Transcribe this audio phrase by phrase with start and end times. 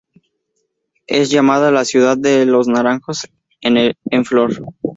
[1.05, 3.27] Es llamada "La Ciudad de los Naranjos
[3.61, 4.65] en Flor".